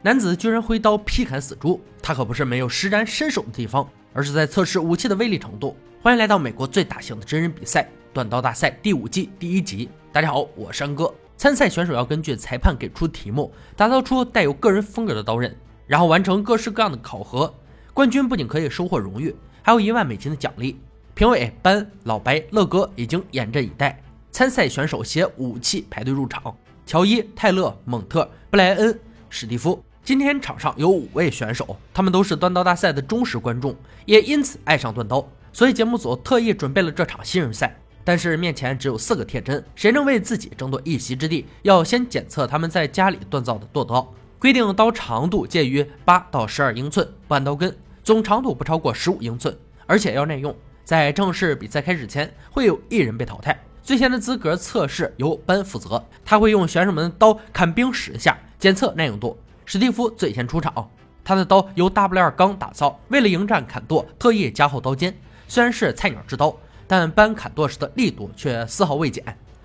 [0.00, 5.76] 男子居然挥刀劈砍死猪，他可不是没有施展身手的地方，而是在测试武器的威力程度。
[6.00, 9.88] 欢迎来到美国最大型的真人比赛——短刀大赛第五季第一集。
[10.12, 11.12] 大家好，我是安哥。
[11.36, 15.52] 参赛选手要根据裁判给出题目，打造出带有个人风格的刀刃，
[15.84, 17.52] 然后完成各式各样的考核。
[17.92, 20.78] 冠军不仅可以收获荣誉，还有一万美金的奖励。
[21.14, 24.00] 评委班、老白、乐哥已经严阵以待。
[24.30, 26.56] 参赛选手携武器排队入场：
[26.86, 28.96] 乔伊、泰勒、蒙特、布莱恩、
[29.28, 29.82] 史蒂夫。
[30.08, 37.78] 今天场上有五位选手，他们都是断刀大赛的忠实观众，也因此爱上断刀，所以节目组特意准备了这场新人赛。
[38.04, 44.10] 但是面前只有四个铁针，谁能为自己争夺一席之地，要先检测他们在家里锻造的剁刀。
[44.38, 50.56] 规定刀长度介于八到十二英寸，不按刀根，总长度不超过十五英寸，而且要耐用。
[50.84, 53.62] 在正式比赛开始前，会有一人被淘汰。
[53.82, 59.38] 最先的资格测试由班负责，他会用选手们的刀砍冰十下，检测耐用度。
[59.70, 60.90] 史蒂夫最先出场，
[61.22, 65.14] 他的刀由大不列钢打造，为了迎战砍剁，特意加厚刀尖。
[65.46, 69.22] 虽然是菜鸟之刀，但搬砍剁时的力度却丝毫未减。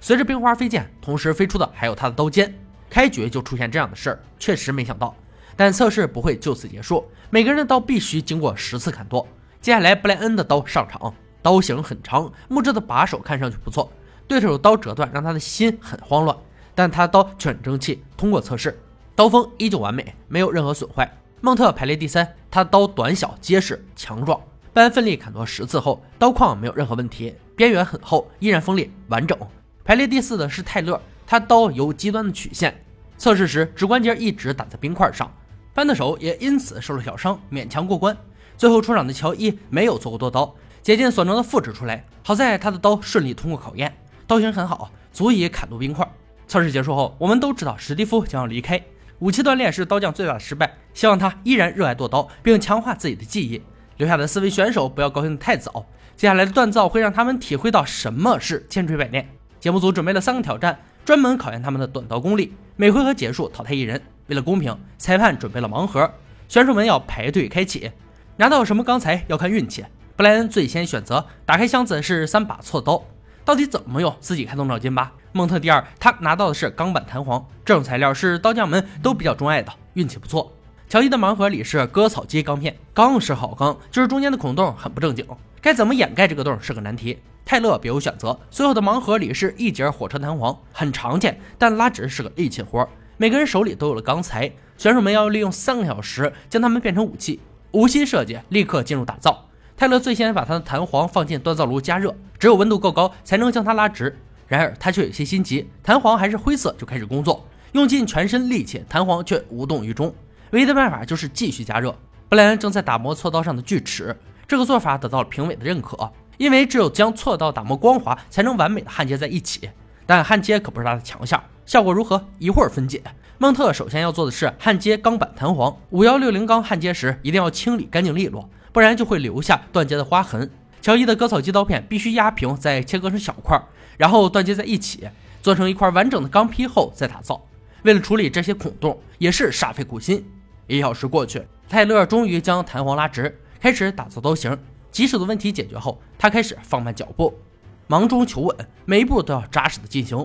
[0.00, 2.52] 随着冰花飞溅，同时飞出的还有他的刀尖。
[2.90, 5.14] 开局就出现这样的事儿，确实没想到。
[5.54, 9.24] 但测试不会就此结束，每个人的刀必须经过十次砍剁。
[9.60, 13.92] 接下来，布莱恩的刀上场，刀型很长，木质的把手看上去不错。
[14.26, 16.36] 对手的刀折断，让他的心很慌乱，
[16.74, 18.76] 但他的刀却很争气，通过测试。
[19.16, 21.08] 刀锋依旧完美，没有任何损坏。
[21.40, 24.40] 孟特排列第三，他的刀短小、结实、强壮。
[24.72, 29.38] 班奋力砍剁十次后，刀框没有任何问题，边缘很厚，依然锋利完整。
[29.84, 32.84] 排列第四的是泰勒，他刀有极端的曲线，
[33.16, 35.32] 测试时指关节一直打在冰块上，
[35.72, 38.16] 班的手也因此受了小伤，勉强过关。
[38.56, 46.04] 最后出场的乔伊没有做过剁刀，竭尽所能的复制出来，好在他的刀顺利通过考验，刀型很好，足以砍剁冰块。
[46.48, 48.82] 测试结束后，我们都知道史蒂夫将要离开。
[49.20, 53.62] 武器锻炼是刀匠最大的失败，希望他依然热爱剁刀，并强化自己的技艺。
[53.96, 59.28] 留下的四位选手不要高兴得太早，接下来的锻造会让他们体会到什么是千锤百炼。
[59.60, 62.52] 节目组准备了三个挑战，专门考验他们的短刀功力。
[62.76, 64.02] 每回合结束淘汰一人。
[64.26, 66.10] 为了公平，裁判准备了盲盒，
[66.48, 67.92] 选手们要排队开启，
[68.36, 69.84] 拿到什么钢材要看运气。
[70.16, 73.04] 布莱恩最先选择打开箱子是三把锉刀，
[73.44, 74.14] 到底怎么用？
[74.20, 75.12] 自己开动脑筋吧。
[75.36, 80.52] 蒙特第二，他拿到的是钢板弹簧，这种材料是刀匠们都比较钟爱的，运气不错。
[80.88, 85.26] 乔伊的盲盒里是割草机钢片，钢是好钢，就是中间的孔洞很不正经，
[85.60, 87.18] 该怎么掩盖这个洞是个难题。
[87.44, 92.88] 泰勒别无选择，所有的盲盒里是一节火车弹簧，很常见，但拉直是个力气活。
[93.16, 97.40] 每个人手里都有了钢材，选手们要利用三个小时将它们变成武器。
[97.72, 99.48] 无心设计，立刻进入打造。
[99.76, 104.16] 泰勒最先把他的弹簧放进锻造炉加热，只有温度够高才能将它拉直。
[104.46, 110.14] 然而他却有些心急，弹簧还是灰色就开始工作，用尽全身力气，弹簧却无动于衷。
[110.50, 111.96] 唯一的办法就是继续加热。
[112.28, 114.16] 布莱恩正在打磨锉刀上的锯齿，
[114.46, 119.68] 这个做法得到了评委的认可，因为只有将锉刀打磨光滑，才能完美的焊接在一起。
[120.06, 122.24] 但焊接可不是他的强项，效果如何？
[122.38, 123.02] 一会儿分解。
[123.38, 125.76] 孟特首先要做的是焊接钢板弹簧。
[125.90, 130.50] 五幺六零钢焊接时一定要清理干净利落，不然就会留下断接的划痕。
[130.80, 133.60] 乔伊的割草机刀片必须压平，再切割成小块。
[133.96, 135.08] 然后断接在一起，
[135.42, 137.40] 做成一块完整的钢坯后再打造。
[137.82, 140.24] 为了处理这些孔洞，也是煞费苦心。
[140.66, 144.58] 一小时过去，泰勒终于将弹簧拉直，开始打造刀型。
[144.90, 147.38] 棘手的问题解决后，他开始放慢脚步，
[147.86, 150.16] 忙中求稳，每一步都要扎实的进行。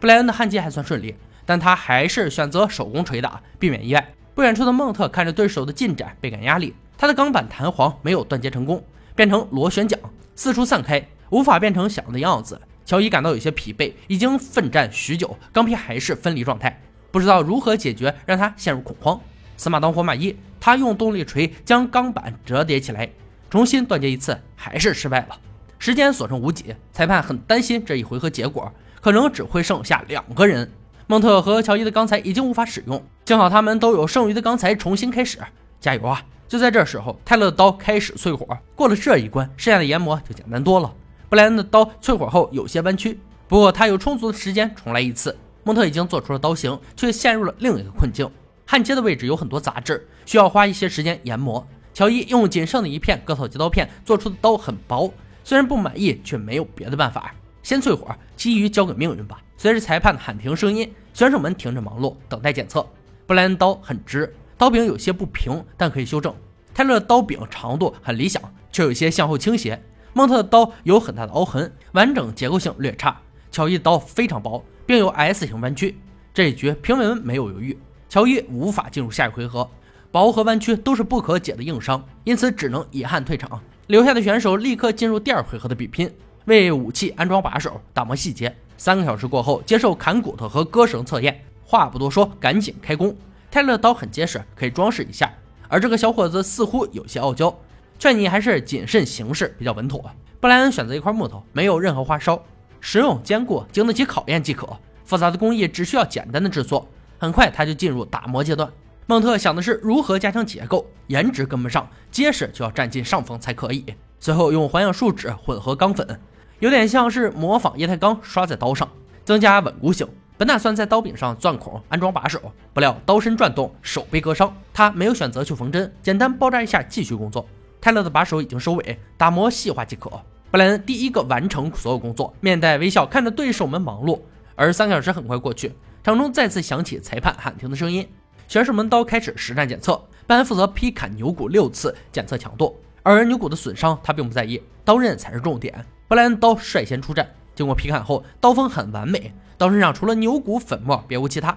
[0.00, 1.14] 布莱恩的焊接还算顺利，
[1.46, 4.14] 但他还是选择手工锤打，避免意外。
[4.34, 6.74] 不远处的孟特看着对手的进展，倍感压力。
[6.98, 8.82] 他的钢板弹簧没有断接成功，
[9.14, 9.98] 变成螺旋桨，
[10.34, 12.60] 四处散开，无法变成想要的样子。
[12.84, 16.80] 乔伊感到有些疲惫，已经奋战许久，钢坯还是分离状态，
[17.10, 19.18] 不知道如何解决，让他陷入恐慌。
[19.56, 23.08] 死马当活马医，他用动力锤将钢板折叠起来，
[23.48, 25.38] 重新断接一次，还是失败了。
[25.78, 30.70] 时间所剩无几，裁判很担心这一回合结果，可能只会剩下两个人。
[31.06, 35.38] 孟特和乔伊的钢材已经无法使用，幸好他们都有剩余的钢材，重新开始，
[35.80, 36.22] 加油啊！
[36.48, 40.92] 就在这时候，泰勒的刀开始淬火，过了这一关，剩下的研磨就简单多了。
[41.34, 45.36] 布莱恩的刀淬火后有些弯曲，不过他有充足的时间重来一次。
[45.64, 48.30] 蒙特已经做出了刀型，却陷入了另一个困境：
[48.64, 51.66] 焊接的位置有很多杂质，需要花一些时间研磨。
[51.92, 57.34] 乔伊用仅剩的一片割草机刀片做出的刀很薄，虽然不满意，却没有别的办法。
[57.64, 59.42] 先淬火，其余交给命运吧。
[59.56, 62.86] 随着裁判喊停声音，选手们停止忙碌，等待检测。
[63.26, 66.32] 布莱恩刀很直，刀柄有些不平，但可以修正。
[66.72, 68.40] 泰勒的刀柄长度很理想，
[68.70, 69.82] 却有些向后倾斜。
[70.14, 73.20] 孟特的刀有很大的凹痕，完整结构性略差。
[73.50, 75.98] 乔伊的刀非常薄，并有 S 型弯曲。
[76.32, 77.76] 这一局评委们没有犹豫，
[78.08, 79.68] 乔伊无法进入下一回合，
[80.12, 83.60] 薄和弯曲都是不可解的硬伤，因此只能遗憾退场。
[83.88, 86.08] 留下的选手立刻进入第二回合的比拼，
[86.44, 88.54] 为武器安装把手、打磨细节。
[88.76, 91.44] 三个小时过后，接受砍骨头和割绳测验。
[91.64, 93.14] 话不多说，赶紧开工。
[93.50, 95.32] 泰勒的刀很结实，可以装饰一下。
[95.68, 97.52] 而这个小伙子似乎有些傲娇，
[97.98, 100.04] 劝你还是谨慎行事比较稳妥。
[100.40, 102.42] 布莱恩选择一块木头，没有任何花哨，
[102.80, 104.68] 实用坚固，经得起考验即可。
[105.04, 106.86] 复杂的工艺只需要简单的制作。
[107.18, 108.70] 很快他就进入打磨阶段。
[109.06, 113.84] 孟特想的是如何加强结构，颜值跟不上，结实就要占尽上风才可以。
[114.18, 116.20] 最后用环氧树脂混合钢粉，
[116.58, 118.88] 有点像是模仿液态钢刷在刀上，
[119.24, 120.06] 增加稳固性。
[120.36, 122.40] 本打算在刀柄上钻孔安装把手，
[122.72, 124.54] 不料刀身转动，手被割伤。
[124.72, 127.46] 他没有选择去缝针，简单包扎一下继续工作。
[127.84, 130.10] 泰勒的把手已经收尾，打磨细化即可。
[130.50, 134.18] 布莱恩第一个完成所有工作，面带微笑看着对手们忙碌。
[134.54, 135.70] 而三个小时很快过去，
[136.02, 138.08] 场中再次响起裁判喊停的声音。
[138.48, 142.74] 选手们刀开始实战检测，布莱恩负责劈砍牛骨六次，检测强度。
[143.02, 145.84] 而牛骨的损伤他并不在意，刀刃才是重点。
[146.08, 151.54] 布莱恩刀率先出战，经过劈砍后，刀锋很完美，刀身上除了牛骨粉末别无其他。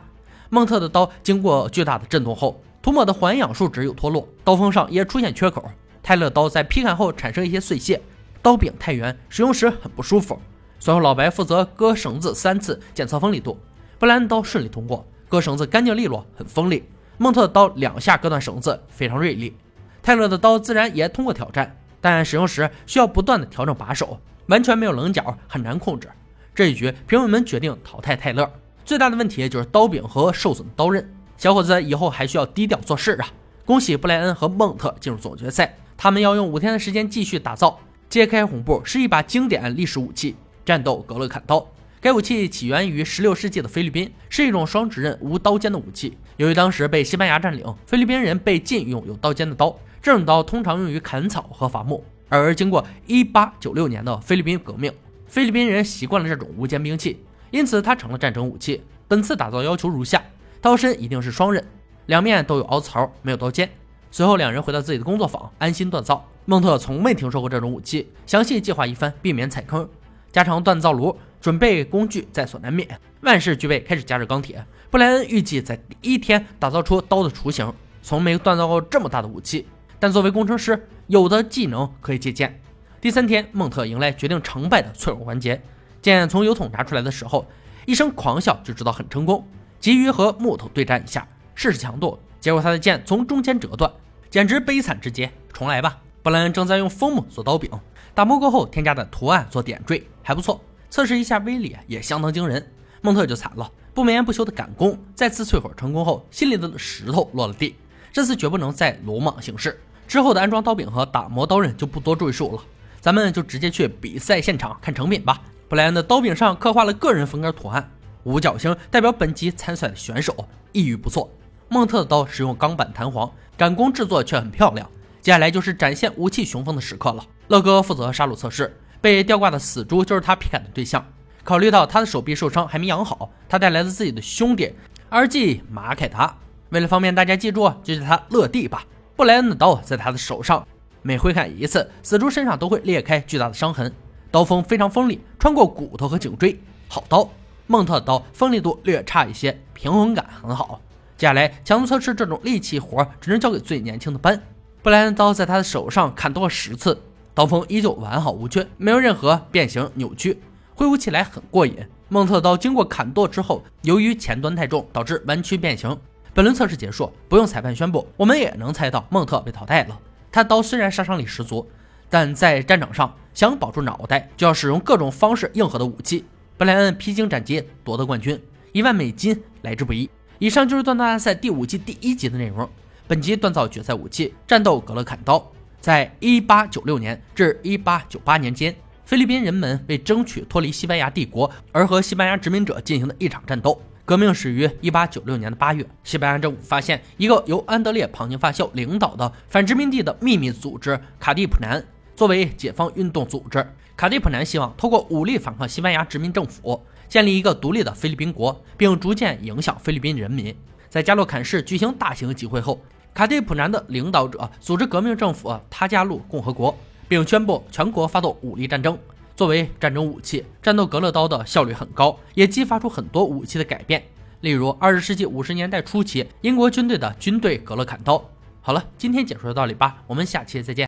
[0.49, 5.63] 孟特的刀经过巨大的震动后，涂抹的环氧树脂有脱落，刀锋上也出现缺口。
[6.07, 8.01] 泰勒刀在劈砍后产生一些碎屑。
[8.41, 10.39] 刀柄太圆，使用时很不舒服。
[10.79, 13.59] 随后老白负责割绳子三次，检测锋利度。
[13.99, 16.85] 布莱恩刀顺利通过，割绳子干净利落，很锋利。
[17.17, 19.53] 孟特的刀两下割断绳子，非常锐利。
[20.01, 26.07] 泰勒的刀自然也通过挑战，但使用时需要不断的调整把手，完全没有棱角，很难控制。
[26.55, 28.49] 这一局评委们决定淘汰泰勒。
[28.85, 31.13] 最大的问题就是刀柄和受损的刀刃。
[31.35, 33.27] 小伙子以后还需要低调做事啊！
[33.65, 37.79] 恭喜布莱恩和孟特进入总决赛，他们要用五天的时间继续打造。
[38.07, 41.67] 揭开红布是一把经典历史武器——战斗格勒砍刀。
[41.99, 46.15] 该武器起源于16世纪的菲律宾，是一种双指刃无刀尖的武器。
[46.37, 49.75] 由于当时被西班牙占领，菲律宾人被禁用有刀尖的刀。
[50.01, 52.01] 这种刀通常用于砍草和伐木。
[52.29, 54.93] 而经过1896年的菲律宾革命，
[55.27, 57.19] 菲律宾人习惯了这种无尖兵器，
[57.51, 58.81] 因此它成了战争武器。
[59.07, 60.23] 本次打造要求如下：
[60.61, 61.61] 刀身一定是双刃，
[62.05, 63.69] 两面都有凹槽，没有刀尖。
[64.17, 66.27] 随后两人回到自己的工作坊，安心锻造。
[66.45, 69.87] 孟特从未听说过这种武器，详细计划一番，避免踩坑。
[70.31, 72.99] 加长锻造炉，准备工具在所难免。
[73.21, 74.65] 万事俱备，开始加热钢铁。
[74.89, 77.71] 布莱恩预计在第一天打造出刀的雏形。
[78.01, 79.67] 从没锻造过这么大的武器，
[79.99, 82.59] 但作为工程师，有的技能可以借鉴。
[82.99, 85.61] 第三天，孟特迎来决定成败的脆弱环节。
[86.01, 87.45] 剑从油桶拿出来的时候，
[87.85, 89.47] 一声狂笑就知道很成功。
[89.79, 93.91] 急于和木头对战一下，试试强度，结果他的剑从中间折断，
[94.29, 95.29] 简直悲惨之极。
[95.53, 95.97] 重来吧。
[96.21, 97.71] 布莱恩正在用枫木做刀柄，
[98.13, 100.61] 打磨过后添加的图案做点缀，还不错。
[100.89, 102.71] 测试一下威力也相当惊人。
[103.01, 107.75] 孟特就惨了，不眠不休的赶工，再次淬火成功后，心里的石头落了地。
[108.11, 109.79] 这次绝不能再鲁莽行事。
[110.07, 112.61] 之后的安装刀柄和打磨刀刃就不多赘述了，
[112.99, 115.41] 咱们就直接去比赛现场看成品吧。
[115.69, 117.89] 布莱恩的刀柄上刻画了个人风格图案，
[118.23, 120.33] 五角星代表本集参赛的选手，
[120.71, 121.29] 意欲不错。
[121.69, 124.89] 孟特的刀使用钢板弹簧，赶工制作却很漂亮。
[125.21, 127.25] 接下来就是展现武器雄风的时刻了。
[127.49, 131.05] 乐哥负责杀戮测试，被吊挂的死猪就是他劈砍的对象。
[131.43, 134.73] 考虑到他的手臂受伤还没养好，他带来了自己的兄弟
[135.09, 135.61] R.G.
[135.69, 136.37] 马凯达。
[136.69, 138.85] 为了方便大家记住，就叫他乐蒂吧。
[139.15, 140.65] 布莱恩的刀在他的手上，
[141.01, 143.93] 每挥砍一次，死猪身上都会裂开巨大的伤痕。
[144.29, 146.59] 刀锋非常锋利，穿过骨头和颈椎。
[146.87, 147.29] 好刀。
[147.69, 150.79] 孟特的刀锋利度略差一些，平衡感很好。
[151.17, 154.39] 接下来强度测试这种力气活，只能交给最年轻的班。
[154.83, 157.01] 布莱恩刀在他的手上砍多了十次，
[157.33, 160.39] 刀锋依旧完好无缺，没有任何变形扭曲，
[160.75, 161.75] 挥舞起来很过瘾。
[162.07, 165.97] 孟特刀经过砍剁之后，由于前端太重，导致弯曲变形。
[166.35, 169.99] 本轮测试结束，不用裁判宣布，我们也能猜到孟特被淘汰了。
[170.31, 171.67] 他刀虽然杀伤力十足，
[172.11, 176.23] 但在战场上想保住脑袋，就要使用各种方式硬核的武器。
[176.57, 178.39] 布莱恩披荆斩棘夺得冠军，
[178.71, 180.07] 一万美金来之不易。
[180.39, 182.69] 以上就是锻造大赛第五季第一集的内容。
[183.07, 185.43] 本集锻造决赛武器战斗格勒坎刀，
[185.79, 193.81] 在一八九六年至一八九八年间，菲律宾人们为争取脱离西班牙帝国而和西班牙殖民者进行的一场战斗。
[194.05, 201.83] 革命始于一八九六年的八月，西班牙政府发现一个由安德烈·庞尼发校领导的反殖民地的秘密组织卡蒂普南，
[202.15, 203.65] 作为解放运动组织，
[203.95, 210.55] 卡蒂普南希望通过武力反抗西班牙殖民政府，建立一个独立的菲律宾国，并逐渐影响菲律宾人民。
[210.89, 212.79] 在加洛坎市举行大型集会后。
[213.13, 218.95] 卡蒂普南的领导者组织革命政府他加路共和国，并宣布全国发动武力战争。
[219.35, 224.03] 作为战争武器，战斗格勒刀的效率很高，也激发出很多武器的改变。
[224.41, 228.23] 例如二十世纪五十年代初期英国军队的军队格勒砍刀。
[228.61, 230.85] 好了，今天解说到这里吧，我们下期再见。